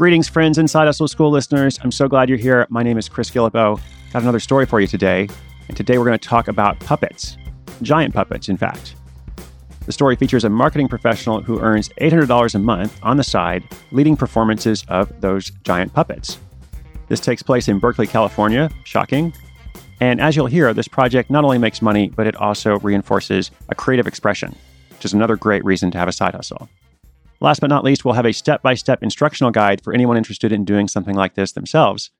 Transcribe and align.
Greetings, 0.00 0.30
friends 0.30 0.56
and 0.56 0.70
Side 0.70 0.86
Hustle 0.86 1.08
School 1.08 1.30
listeners. 1.30 1.78
I'm 1.82 1.92
so 1.92 2.08
glad 2.08 2.30
you're 2.30 2.38
here. 2.38 2.66
My 2.70 2.82
name 2.82 2.96
is 2.96 3.06
Chris 3.06 3.28
Guillebeau. 3.28 3.78
Got 4.14 4.22
another 4.22 4.40
story 4.40 4.64
for 4.64 4.80
you 4.80 4.86
today. 4.86 5.28
And 5.68 5.76
today 5.76 5.98
we're 5.98 6.06
going 6.06 6.18
to 6.18 6.26
talk 6.26 6.48
about 6.48 6.80
puppets, 6.80 7.36
giant 7.82 8.14
puppets, 8.14 8.48
in 8.48 8.56
fact. 8.56 8.94
The 9.84 9.92
story 9.92 10.16
features 10.16 10.42
a 10.42 10.48
marketing 10.48 10.88
professional 10.88 11.42
who 11.42 11.60
earns 11.60 11.90
$800 12.00 12.54
a 12.54 12.58
month 12.58 12.98
on 13.02 13.18
the 13.18 13.22
side, 13.22 13.62
leading 13.92 14.16
performances 14.16 14.86
of 14.88 15.20
those 15.20 15.50
giant 15.64 15.92
puppets. 15.92 16.38
This 17.08 17.20
takes 17.20 17.42
place 17.42 17.68
in 17.68 17.78
Berkeley, 17.78 18.06
California. 18.06 18.70
Shocking. 18.84 19.34
And 20.00 20.18
as 20.18 20.34
you'll 20.34 20.46
hear, 20.46 20.72
this 20.72 20.88
project 20.88 21.28
not 21.28 21.44
only 21.44 21.58
makes 21.58 21.82
money, 21.82 22.08
but 22.08 22.26
it 22.26 22.36
also 22.36 22.78
reinforces 22.78 23.50
a 23.68 23.74
creative 23.74 24.06
expression, 24.06 24.56
which 24.92 25.04
is 25.04 25.12
another 25.12 25.36
great 25.36 25.62
reason 25.62 25.90
to 25.90 25.98
have 25.98 26.08
a 26.08 26.12
side 26.12 26.34
hustle. 26.34 26.70
Last 27.42 27.60
but 27.60 27.70
not 27.70 27.84
least, 27.84 28.04
we'll 28.04 28.14
have 28.14 28.26
a 28.26 28.34
step 28.34 28.60
by 28.60 28.74
step 28.74 29.02
instructional 29.02 29.50
guide 29.50 29.82
for 29.82 29.94
anyone 29.94 30.18
interested 30.18 30.52
in 30.52 30.66
doing 30.66 30.88
something 30.88 31.14
like 31.14 31.34
this 31.34 31.52
themselves 31.52 32.10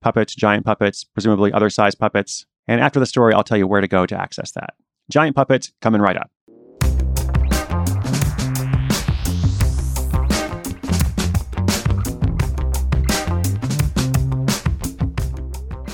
puppets, 0.00 0.34
giant 0.34 0.64
puppets, 0.64 1.04
presumably 1.04 1.52
other 1.52 1.68
size 1.68 1.94
puppets. 1.94 2.46
And 2.66 2.80
after 2.80 2.98
the 2.98 3.04
story, 3.04 3.34
I'll 3.34 3.44
tell 3.44 3.58
you 3.58 3.66
where 3.66 3.82
to 3.82 3.88
go 3.88 4.06
to 4.06 4.18
access 4.18 4.52
that. 4.52 4.72
Giant 5.10 5.36
puppets 5.36 5.72
coming 5.82 6.00
right 6.00 6.16
up. 6.16 6.30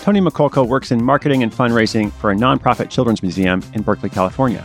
Tony 0.02 0.20
Mikulka 0.20 0.64
works 0.64 0.92
in 0.92 1.02
marketing 1.02 1.42
and 1.42 1.50
fundraising 1.50 2.12
for 2.12 2.30
a 2.30 2.36
nonprofit 2.36 2.88
children's 2.90 3.22
museum 3.22 3.60
in 3.74 3.82
Berkeley, 3.82 4.10
California. 4.10 4.64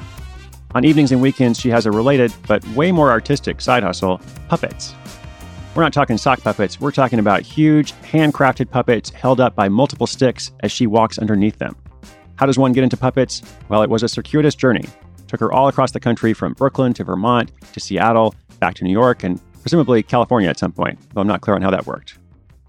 On 0.74 0.86
evenings 0.86 1.12
and 1.12 1.22
weekends, 1.22 1.60
she 1.60 1.70
has 1.70 1.86
a 1.86 1.92
related, 1.92 2.34
but 2.48 2.66
way 2.70 2.94
more 2.94 3.12
artistic 3.12 3.60
side 3.60 3.84
hustle 3.84 4.22
puppets. 4.48 4.96
We're 5.76 5.84
not 5.84 5.92
talking 5.92 6.18
sock 6.18 6.42
puppets, 6.42 6.80
we're 6.80 6.92
talking 6.92 7.20
about 7.20 7.42
huge, 7.42 7.92
handcrafted 8.04 8.70
puppets 8.70 9.10
held 9.10 9.42
up 9.42 9.54
by 9.54 9.68
multiple 9.68 10.08
sticks 10.08 10.52
as 10.62 10.72
she 10.72 10.88
walks 10.88 11.20
underneath 11.20 11.58
them. 11.58 11.76
How 12.36 12.46
does 12.46 12.58
one 12.58 12.72
get 12.72 12.86
into 12.86 12.96
puppets? 12.96 13.42
Well, 13.68 13.84
it 13.84 13.90
was 13.90 14.02
a 14.02 14.08
circuitous 14.08 14.56
journey. 14.56 14.86
It 14.86 15.28
took 15.28 15.42
her 15.42 15.52
all 15.52 15.68
across 15.68 15.92
the 15.92 16.00
country 16.00 16.34
from 16.34 16.54
Brooklyn 16.54 16.94
to 16.94 17.04
Vermont 17.04 17.52
to 17.74 17.80
Seattle, 17.82 18.34
back 18.60 18.76
to 18.76 18.86
New 18.86 18.92
York, 18.92 19.24
and 19.24 19.42
presumably 19.62 20.02
California 20.04 20.50
at 20.50 20.58
some 20.58 20.72
point, 20.72 20.98
though 21.14 21.22
I'm 21.22 21.28
not 21.28 21.42
clear 21.42 21.56
on 21.56 21.62
how 21.62 21.72
that 21.72 21.86
worked. 21.86 22.18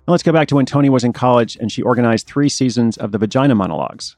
Now 0.09 0.13
let's 0.13 0.25
go 0.25 0.33
back 0.33 0.49
to 0.49 0.57
when 0.57 0.67
Tony 0.67 0.91
was 0.91 1.05
in 1.05 1.13
college 1.13 1.57
and 1.57 1.71
she 1.71 1.83
organized 1.83 2.27
three 2.27 2.49
seasons 2.49 2.97
of 2.97 3.13
the 3.13 3.19
Vagina 3.19 3.55
Monologues. 3.55 4.17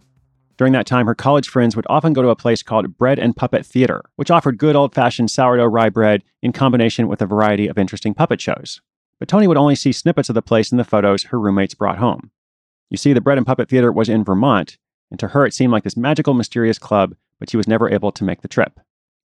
During 0.57 0.73
that 0.75 0.87
time, 0.87 1.07
her 1.07 1.15
college 1.15 1.49
friends 1.49 1.75
would 1.75 1.87
often 1.89 2.13
go 2.13 2.23
to 2.23 2.29
a 2.29 2.37
place 2.37 2.63
called 2.63 2.97
Bread 2.97 3.19
and 3.19 3.35
Puppet 3.35 3.67
Theater, 3.67 4.03
which 4.17 4.31
offered 4.31 4.59
good 4.59 4.77
old 4.77 4.95
fashioned 4.95 5.31
sourdough 5.31 5.67
rye 5.67 5.89
bread 5.89 6.23
in 6.43 6.53
combination 6.53 7.09
with 7.09 7.21
a 7.21 7.27
variety 7.27 7.67
of 7.67 7.79
interesting 7.79 8.15
puppet 8.15 8.41
shows. 8.41 8.81
But 9.19 9.29
Tony 9.29 9.47
would 9.47 9.57
only 9.57 9.75
see 9.75 9.93
snippets 9.93 10.29
of 10.29 10.35
the 10.35 10.43
place 10.43 10.71
in 10.71 10.79
the 10.79 10.85
photos 10.85 11.25
her 11.25 11.41
roommates 11.41 11.75
brought 11.75 11.99
home. 11.99 12.31
You 12.91 12.97
see, 12.97 13.13
the 13.13 13.21
Bread 13.21 13.39
and 13.39 13.47
Puppet 13.47 13.69
Theater 13.69 13.91
was 13.91 14.09
in 14.09 14.25
Vermont, 14.25 14.79
and 15.11 15.19
to 15.21 15.29
her 15.29 15.47
it 15.47 15.55
seemed 15.55 15.73
like 15.73 15.85
this 15.85 15.97
magical, 15.97 16.35
mysterious 16.35 16.79
club, 16.79 17.17
but 17.39 17.51
she 17.51 17.57
was 17.57 17.69
never 17.69 17.91
able 17.91 18.13
to 18.13 18.25
make 18.25 18.43
the 18.43 18.49
trip. 18.49 18.79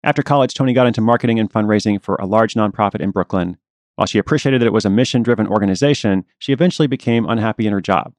After 0.04 0.24
college, 0.24 0.54
Tony 0.54 0.74
got 0.74 0.88
into 0.88 1.02
marketing 1.02 1.40
and 1.40 1.52
fundraising 1.52 2.02
for 2.02 2.16
a 2.16 2.26
large 2.26 2.56
nonprofit 2.56 3.02
in 3.02 3.12
Brooklyn, 3.12 3.58
while 3.96 4.08
she 4.08 4.18
appreciated 4.18 4.62
that 4.62 4.66
it 4.66 4.74
was 4.74 4.86
a 4.86 4.90
mission 4.90 5.22
driven 5.22 5.48
organization, 5.48 6.26
she 6.40 6.54
eventually 6.54 6.88
became 6.88 7.30
unhappy 7.30 7.68
in 7.68 7.74
her 7.74 7.82
job. 7.82 8.14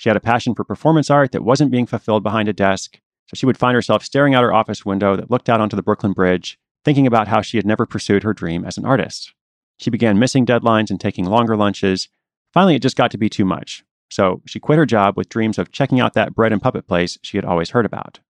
She 0.00 0.08
had 0.08 0.16
a 0.16 0.20
passion 0.20 0.54
for 0.54 0.64
performance 0.64 1.10
art 1.10 1.32
that 1.32 1.44
wasn't 1.44 1.70
being 1.70 1.84
fulfilled 1.84 2.22
behind 2.22 2.48
a 2.48 2.54
desk, 2.54 2.98
so 3.26 3.34
she 3.34 3.44
would 3.44 3.58
find 3.58 3.74
herself 3.74 4.02
staring 4.02 4.34
out 4.34 4.42
her 4.42 4.50
office 4.50 4.82
window 4.82 5.14
that 5.14 5.30
looked 5.30 5.50
out 5.50 5.60
onto 5.60 5.76
the 5.76 5.82
Brooklyn 5.82 6.14
Bridge, 6.14 6.58
thinking 6.86 7.06
about 7.06 7.28
how 7.28 7.42
she 7.42 7.58
had 7.58 7.66
never 7.66 7.84
pursued 7.84 8.22
her 8.22 8.32
dream 8.32 8.64
as 8.64 8.78
an 8.78 8.86
artist. 8.86 9.34
She 9.76 9.90
began 9.90 10.18
missing 10.18 10.46
deadlines 10.46 10.88
and 10.88 10.98
taking 10.98 11.26
longer 11.26 11.54
lunches. 11.54 12.08
Finally, 12.50 12.76
it 12.76 12.82
just 12.82 12.96
got 12.96 13.10
to 13.10 13.18
be 13.18 13.28
too 13.28 13.44
much. 13.44 13.84
So 14.08 14.40
she 14.46 14.58
quit 14.58 14.78
her 14.78 14.86
job 14.86 15.18
with 15.18 15.28
dreams 15.28 15.58
of 15.58 15.70
checking 15.70 16.00
out 16.00 16.14
that 16.14 16.34
bread 16.34 16.54
and 16.54 16.62
puppet 16.62 16.86
place 16.86 17.18
she 17.22 17.36
had 17.36 17.44
always 17.44 17.68
heard 17.68 17.84
about. 17.84 18.20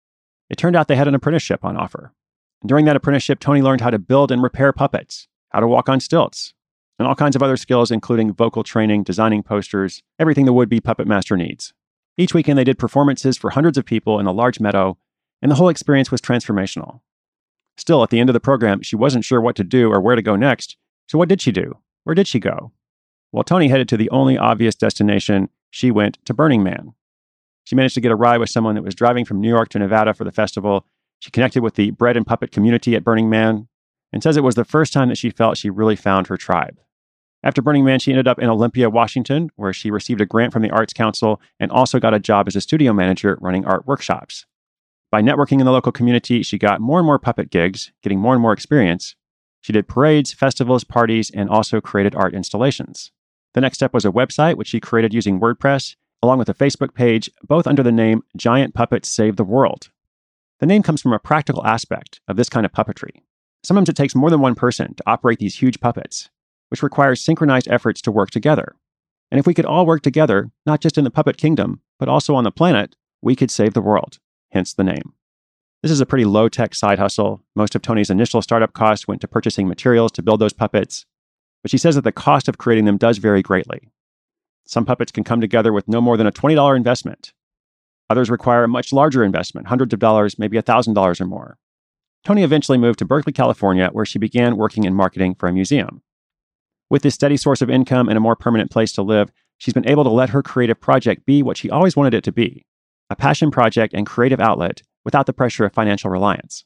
It 0.49 0.57
turned 0.57 0.75
out 0.75 0.89
they 0.89 0.97
had 0.97 1.07
an 1.07 1.15
apprenticeship 1.15 1.65
on 1.65 1.77
offer. 1.77 2.13
And 2.63 2.69
during 2.69 2.85
that 2.87 2.97
apprenticeship, 2.97 3.39
Tony 3.39 3.63
learned 3.63 3.83
how 3.83 3.91
to 3.91 3.99
build 4.01 4.33
and 4.33 4.43
repair 4.43 4.73
puppets, 4.73 5.29
how 5.51 5.61
to 5.61 5.69
walk 5.69 5.89
on 5.89 6.01
stilts, 6.01 6.53
and 7.01 7.09
all 7.09 7.15
kinds 7.15 7.35
of 7.35 7.43
other 7.43 7.57
skills, 7.57 7.91
including 7.91 8.35
vocal 8.35 8.63
training, 8.63 9.03
designing 9.03 9.43
posters, 9.43 10.03
everything 10.19 10.45
the 10.45 10.53
would 10.53 10.69
be 10.69 10.81
puppet 10.81 11.07
master 11.07 11.35
needs. 11.35 11.73
Each 12.19 12.35
weekend, 12.35 12.59
they 12.59 12.65
did 12.65 12.79
performances 12.79 13.39
for 13.39 13.49
hundreds 13.49 13.79
of 13.79 13.87
people 13.87 14.21
in 14.21 14.27
a 14.27 14.33
large 14.33 14.61
meadow, 14.61 14.99
and 15.41 15.51
the 15.51 15.55
whole 15.57 15.71
experience 15.71 16.11
was 16.11 16.21
transformational. 16.21 17.01
Still, 17.79 18.03
at 18.03 18.11
the 18.11 18.21
end 18.21 18.29
of 18.29 18.35
the 18.35 18.39
program, 18.41 18.83
she 18.83 18.97
wasn't 18.97 19.25
sure 19.25 19.41
what 19.41 19.57
to 19.57 19.65
do 19.65 19.91
or 19.91 19.99
where 19.99 20.15
to 20.15 20.21
go 20.21 20.37
next. 20.37 20.77
So, 21.09 21.17
what 21.17 21.31
did 21.31 21.41
she 21.41 21.51
do? 21.51 21.79
Where 22.05 22.15
did 22.15 22.29
she 22.29 22.39
go? 22.39 22.71
Well, 23.33 23.45
Tony 23.45 23.69
headed 23.69 23.89
to 23.89 23.97
the 23.97 24.11
only 24.11 24.37
obvious 24.37 24.75
destination. 24.75 25.49
She 25.71 25.91
went 25.91 26.19
to 26.27 26.35
Burning 26.35 26.63
Man. 26.63 26.93
She 27.65 27.77
managed 27.77 27.95
to 27.95 28.03
get 28.03 28.13
a 28.13 28.17
ride 28.17 28.41
with 28.41 28.51
someone 28.51 28.75
that 28.75 28.85
was 28.85 28.95
driving 28.95 29.25
from 29.25 29.41
New 29.41 29.49
York 29.49 29.71
to 29.71 29.79
Nevada 29.79 30.13
for 30.13 30.25
the 30.25 30.33
festival. 30.33 30.85
She 31.21 31.31
connected 31.31 31.63
with 31.63 31.77
the 31.77 31.93
bread 31.93 32.19
and 32.19 32.27
puppet 32.27 32.53
community 32.53 32.95
at 32.95 33.05
Burning 33.05 33.31
Man 33.31 33.69
and 34.13 34.23
says 34.23 34.37
it 34.37 34.45
was 34.45 34.55
the 34.55 34.67
first 34.67 34.93
time 34.93 35.09
that 35.09 35.17
she 35.17 35.31
felt 35.31 35.57
she 35.57 35.71
really 35.71 35.97
found 35.97 36.27
her 36.27 36.37
tribe. 36.37 36.79
After 37.43 37.63
Burning 37.63 37.85
Man, 37.85 37.99
she 37.99 38.13
ended 38.13 38.29
up 38.29 38.39
in 38.39 38.51
Olympia, 38.51 38.91
Washington, 38.91 39.51
where 39.57 39.73
she 39.73 39.91
received 39.91 40.21
a 40.21 40.27
grant 40.27 40.53
from 40.53 40.63
the 40.63 40.71
Arts 40.71 40.93
Council 40.93 41.41
and 41.59 41.71
also 41.71 41.99
got 41.99 42.13
a 42.13 42.19
job 42.19 42.47
as 42.47 42.57
a 42.57 42.61
studio 42.61 42.93
manager 42.93 43.39
running 43.41 43.65
art 43.65 43.87
workshops. 43.87 44.45
By 45.11 45.23
networking 45.23 45.59
in 45.59 45.65
the 45.65 45.73
local 45.73 45.91
community, 45.91 46.43
she 46.43 46.59
got 46.59 46.81
more 46.81 46.99
and 46.99 47.07
more 47.07 47.19
puppet 47.19 47.51
gigs, 47.51 47.93
getting 48.03 48.21
more 48.21 48.35
and 48.35 48.43
more 48.43 48.53
experience. 48.53 49.17
She 49.63 49.73
did 49.73 49.89
parades, 49.89 50.33
festivals, 50.33 50.85
parties, 50.85 51.31
and 51.31 51.49
also 51.49 51.81
created 51.81 52.15
art 52.15 52.35
installations. 52.35 53.11
The 53.55 53.61
next 53.61 53.79
step 53.79 53.93
was 53.93 54.05
a 54.05 54.13
website, 54.13 54.57
which 54.57 54.69
she 54.69 54.79
created 54.79 55.13
using 55.13 55.41
WordPress, 55.41 55.97
along 56.23 56.39
with 56.39 56.49
a 56.49 56.55
Facebook 56.55 56.95
page, 56.95 57.31
both 57.43 57.67
under 57.67 57.83
the 57.83 57.91
name 57.91 58.23
Giant 58.37 58.75
Puppets 58.75 59.09
Save 59.09 59.37
the 59.37 59.45
World. 59.45 59.91
The 60.61 60.67
name 60.67 60.83
comes 60.83 61.01
from 61.01 61.15
a 61.15 61.19
practical 61.19 61.67
aspect 61.67 62.21
of 62.29 62.37
this 62.37 62.51
kind 62.51 62.67
of 62.67 62.73
puppetry. 62.73 63.23
Sometimes 63.63 63.89
it 63.89 63.97
takes 63.97 64.15
more 64.15 64.31
than 64.31 64.41
one 64.41 64.55
person 64.55 64.95
to 64.95 65.03
operate 65.07 65.39
these 65.39 65.57
huge 65.57 65.81
puppets, 65.81 66.29
which 66.71 66.83
requires 66.83 67.21
synchronized 67.21 67.69
efforts 67.69 68.01
to 68.03 68.11
work 68.11 68.31
together. 68.31 68.75
And 69.31 69.39
if 69.39 69.47
we 69.47 69.55
could 69.55 69.67
all 69.67 69.87
work 69.87 70.03
together, 70.03 70.51
not 70.67 70.81
just 70.81 70.99
in 70.99 71.05
the 71.05 71.11
puppet 71.11 71.37
kingdom, 71.37 71.81
but 71.99 72.09
also 72.09 72.35
on 72.35 72.45
the 72.45 72.51
planet, 72.51 72.97
we 73.23 73.37
could 73.37 73.51
save 73.51 73.75
the 73.75 73.81
world, 73.81 74.19
hence 74.51 74.73
the 74.73 74.85
name. 74.85 75.13
This 75.83 75.93
is 75.93 76.01
a 76.01 76.07
pretty 76.07 76.25
low 76.25 76.49
tech 76.49 76.75
side 76.75 76.99
hustle. 76.99 77.43
Most 77.55 77.75
of 77.75 77.83
Tony's 77.83 78.11
initial 78.11 78.43
startup 78.43 78.73
costs 78.73 79.09
went 79.09 79.21
to 79.21 79.29
purchasing 79.29 79.69
materials 79.69 80.13
to 80.13 80.23
build 80.23 80.41
those 80.41 80.53
puppets, 80.53 81.07
but 81.63 81.71
she 81.71 81.79
says 81.79 81.95
that 81.95 82.05
the 82.05 82.13
cost 82.13 82.49
of 82.49 82.59
creating 82.59 82.85
them 82.85 82.97
does 82.97 83.19
vary 83.19 83.43
greatly. 83.43 83.91
Some 84.67 84.85
puppets 84.85 85.13
can 85.13 85.25
come 85.25 85.41
together 85.41 85.73
with 85.73 85.89
no 85.89 86.01
more 86.01 86.17
than 86.17 86.27
a 86.27 86.33
$20 86.33 86.77
investment. 86.77 87.33
Others 88.09 88.31
require 88.31 88.65
a 88.65 88.69
much 88.69 88.93
larger 88.93 89.25
investment, 89.25 89.69
hundreds 89.69 89.95
of 89.95 90.01
dollars, 90.01 90.39
maybe 90.39 90.59
$1,000 90.59 91.21
or 91.21 91.27
more. 91.27 91.59
Tony 92.25 92.43
eventually 92.43 92.77
moved 92.77 92.99
to 92.99 93.05
Berkeley, 93.05 93.33
California, 93.33 93.89
where 93.93 94.05
she 94.05 94.19
began 94.19 94.57
working 94.57 94.85
in 94.85 94.95
marketing 94.95 95.35
for 95.35 95.49
a 95.49 95.53
museum. 95.53 96.03
With 96.91 97.03
this 97.03 97.15
steady 97.15 97.37
source 97.37 97.63
of 97.63 97.71
income 97.71 98.09
and 98.09 98.19
a 98.19 98.21
more 98.21 98.35
permanent 98.35 98.71
place 98.71 98.91
to 98.93 99.03
live, 99.03 99.31
she's 99.59 99.75
been 99.75 99.89
able 99.89 100.03
to 100.03 100.11
let 100.11 100.31
her 100.31 100.43
creative 100.43 100.81
project 100.81 101.25
be 101.25 101.43
what 101.43 101.57
she 101.57 101.71
always 101.71 101.97
wanted 101.97 102.15
it 102.15 102.25
to 102.25 102.33
be 102.33 102.67
a 103.09 103.17
passion 103.17 103.51
project 103.51 103.93
and 103.93 104.07
creative 104.07 104.41
outlet 104.41 104.83
without 105.05 105.27
the 105.27 105.33
pressure 105.33 105.65
of 105.65 105.73
financial 105.73 106.11
reliance. 106.11 106.65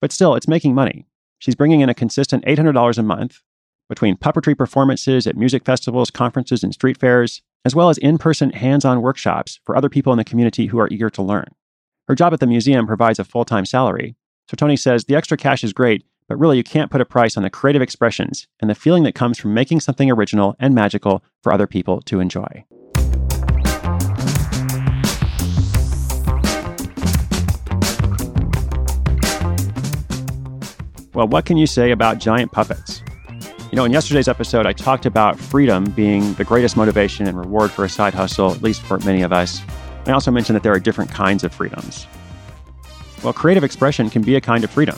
But 0.00 0.10
still, 0.10 0.34
it's 0.34 0.48
making 0.48 0.74
money. 0.74 1.06
She's 1.38 1.54
bringing 1.54 1.80
in 1.80 1.90
a 1.90 1.94
consistent 1.94 2.44
$800 2.46 2.96
a 2.96 3.02
month 3.02 3.42
between 3.90 4.16
puppetry 4.16 4.56
performances 4.56 5.26
at 5.26 5.36
music 5.36 5.66
festivals, 5.66 6.10
conferences, 6.10 6.64
and 6.64 6.72
street 6.72 6.96
fairs, 6.96 7.42
as 7.64 7.74
well 7.74 7.90
as 7.90 7.98
in 7.98 8.16
person 8.16 8.50
hands 8.50 8.86
on 8.86 9.02
workshops 9.02 9.60
for 9.64 9.76
other 9.76 9.90
people 9.90 10.12
in 10.12 10.16
the 10.16 10.24
community 10.24 10.66
who 10.66 10.78
are 10.78 10.88
eager 10.90 11.10
to 11.10 11.22
learn. 11.22 11.48
Her 12.08 12.14
job 12.14 12.32
at 12.32 12.40
the 12.40 12.46
museum 12.46 12.86
provides 12.86 13.18
a 13.18 13.24
full 13.24 13.44
time 13.44 13.66
salary, 13.66 14.16
so 14.48 14.54
Tony 14.56 14.76
says 14.76 15.04
the 15.04 15.14
extra 15.14 15.36
cash 15.36 15.62
is 15.62 15.74
great, 15.74 16.04
but 16.32 16.38
really 16.38 16.56
you 16.56 16.64
can't 16.64 16.90
put 16.90 17.02
a 17.02 17.04
price 17.04 17.36
on 17.36 17.42
the 17.42 17.50
creative 17.50 17.82
expressions 17.82 18.46
and 18.58 18.70
the 18.70 18.74
feeling 18.74 19.02
that 19.02 19.14
comes 19.14 19.36
from 19.36 19.52
making 19.52 19.80
something 19.80 20.10
original 20.10 20.56
and 20.58 20.74
magical 20.74 21.22
for 21.42 21.52
other 21.52 21.66
people 21.66 22.00
to 22.00 22.20
enjoy. 22.20 22.64
Well, 31.12 31.28
what 31.28 31.44
can 31.44 31.58
you 31.58 31.66
say 31.66 31.90
about 31.90 32.16
giant 32.16 32.50
puppets? 32.50 33.02
You 33.70 33.76
know, 33.76 33.84
in 33.84 33.92
yesterday's 33.92 34.26
episode, 34.26 34.64
I 34.64 34.72
talked 34.72 35.04
about 35.04 35.38
freedom 35.38 35.84
being 35.90 36.32
the 36.34 36.44
greatest 36.44 36.78
motivation 36.78 37.26
and 37.26 37.38
reward 37.38 37.70
for 37.70 37.84
a 37.84 37.90
side 37.90 38.14
hustle, 38.14 38.52
at 38.52 38.62
least 38.62 38.80
for 38.80 38.98
many 39.00 39.20
of 39.20 39.34
us. 39.34 39.60
I 40.06 40.12
also 40.12 40.30
mentioned 40.30 40.56
that 40.56 40.62
there 40.62 40.72
are 40.72 40.80
different 40.80 41.10
kinds 41.10 41.44
of 41.44 41.52
freedoms. 41.52 42.06
Well, 43.22 43.34
creative 43.34 43.64
expression 43.64 44.08
can 44.08 44.22
be 44.22 44.36
a 44.36 44.40
kind 44.40 44.64
of 44.64 44.70
freedom. 44.70 44.96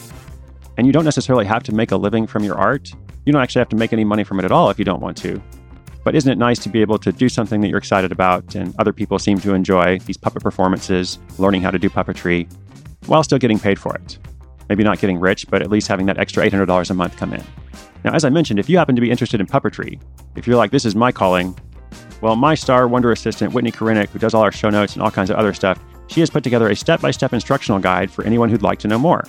And 0.76 0.86
you 0.86 0.92
don't 0.92 1.04
necessarily 1.04 1.44
have 1.44 1.62
to 1.64 1.74
make 1.74 1.92
a 1.92 1.96
living 1.96 2.26
from 2.26 2.44
your 2.44 2.56
art. 2.56 2.92
You 3.24 3.32
don't 3.32 3.42
actually 3.42 3.60
have 3.60 3.68
to 3.70 3.76
make 3.76 3.92
any 3.92 4.04
money 4.04 4.24
from 4.24 4.38
it 4.38 4.44
at 4.44 4.52
all 4.52 4.70
if 4.70 4.78
you 4.78 4.84
don't 4.84 5.00
want 5.00 5.16
to. 5.18 5.42
But 6.04 6.14
isn't 6.14 6.30
it 6.30 6.36
nice 6.36 6.58
to 6.60 6.68
be 6.68 6.82
able 6.82 6.98
to 6.98 7.12
do 7.12 7.28
something 7.28 7.60
that 7.62 7.68
you're 7.68 7.78
excited 7.78 8.12
about 8.12 8.54
and 8.54 8.74
other 8.78 8.92
people 8.92 9.18
seem 9.18 9.38
to 9.40 9.54
enjoy 9.54 9.98
these 10.00 10.16
puppet 10.16 10.42
performances, 10.42 11.18
learning 11.38 11.62
how 11.62 11.70
to 11.70 11.78
do 11.78 11.88
puppetry, 11.88 12.52
while 13.06 13.22
still 13.22 13.38
getting 13.38 13.58
paid 13.58 13.78
for 13.78 13.94
it? 13.94 14.18
Maybe 14.68 14.84
not 14.84 14.98
getting 14.98 15.18
rich, 15.18 15.46
but 15.48 15.62
at 15.62 15.70
least 15.70 15.88
having 15.88 16.06
that 16.06 16.18
extra 16.18 16.44
$800 16.48 16.90
a 16.90 16.94
month 16.94 17.16
come 17.16 17.32
in. 17.32 17.42
Now, 18.04 18.12
as 18.12 18.24
I 18.24 18.28
mentioned, 18.28 18.58
if 18.58 18.68
you 18.68 18.76
happen 18.76 18.94
to 18.96 19.00
be 19.00 19.10
interested 19.10 19.40
in 19.40 19.46
puppetry, 19.46 19.98
If 20.36 20.46
you're 20.46 20.56
like, 20.56 20.72
this 20.72 20.84
is 20.84 20.94
my 20.94 21.12
calling, 21.12 21.56
well, 22.20 22.36
my 22.36 22.54
star 22.54 22.88
wonder 22.88 23.12
assistant, 23.12 23.54
Whitney 23.54 23.70
Korinek, 23.70 24.08
who 24.08 24.18
does 24.18 24.34
all 24.34 24.42
our 24.42 24.52
show 24.52 24.68
notes 24.68 24.94
and 24.94 25.02
all 25.02 25.10
kinds 25.10 25.30
of 25.30 25.36
other 25.36 25.54
stuff, 25.54 25.78
she 26.08 26.20
has 26.20 26.28
put 26.28 26.42
together 26.44 26.68
a 26.68 26.76
step 26.76 27.00
by 27.00 27.10
step 27.10 27.32
instructional 27.32 27.78
guide 27.78 28.10
for 28.10 28.24
anyone 28.24 28.50
who'd 28.50 28.62
like 28.62 28.78
to 28.80 28.88
know 28.88 28.98
more. 28.98 29.24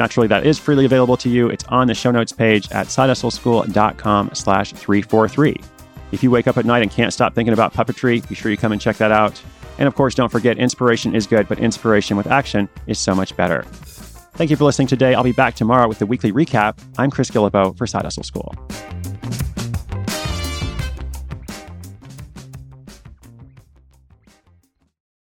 Naturally, 0.00 0.28
that 0.28 0.46
is 0.46 0.58
freely 0.58 0.86
available 0.86 1.18
to 1.18 1.28
you. 1.28 1.50
It's 1.50 1.64
on 1.64 1.86
the 1.86 1.92
show 1.94 2.10
notes 2.10 2.32
page 2.32 2.72
at 2.72 2.86
sidehustleschool.com 2.86 4.30
slash 4.32 4.72
343. 4.72 5.60
If 6.10 6.22
you 6.22 6.30
wake 6.30 6.48
up 6.48 6.56
at 6.56 6.64
night 6.64 6.80
and 6.80 6.90
can't 6.90 7.12
stop 7.12 7.34
thinking 7.34 7.52
about 7.52 7.74
puppetry, 7.74 8.26
be 8.26 8.34
sure 8.34 8.50
you 8.50 8.56
come 8.56 8.72
and 8.72 8.80
check 8.80 8.96
that 8.96 9.12
out. 9.12 9.42
And 9.76 9.86
of 9.86 9.94
course, 9.94 10.14
don't 10.14 10.30
forget 10.30 10.56
inspiration 10.56 11.14
is 11.14 11.26
good, 11.26 11.46
but 11.48 11.58
inspiration 11.58 12.16
with 12.16 12.28
action 12.28 12.66
is 12.86 12.98
so 12.98 13.14
much 13.14 13.36
better. 13.36 13.60
Thank 14.36 14.48
you 14.48 14.56
for 14.56 14.64
listening 14.64 14.88
today. 14.88 15.12
I'll 15.12 15.22
be 15.22 15.32
back 15.32 15.54
tomorrow 15.54 15.86
with 15.86 15.98
the 15.98 16.06
weekly 16.06 16.32
recap. 16.32 16.78
I'm 16.96 17.10
Chris 17.10 17.30
Guillebeau 17.30 17.76
for 17.76 17.86
Side 17.86 18.04
Hustle 18.04 18.22
School. 18.22 18.54